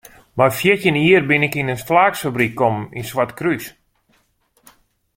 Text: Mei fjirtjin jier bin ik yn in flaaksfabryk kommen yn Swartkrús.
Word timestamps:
Mei 0.41 0.51
fjirtjin 0.59 1.01
jier 1.05 1.23
bin 1.31 1.45
ik 1.47 1.53
yn 1.61 1.71
in 1.73 1.83
flaaksfabryk 1.87 2.53
kommen 2.59 2.91
yn 2.99 3.07
Swartkrús. 3.07 3.65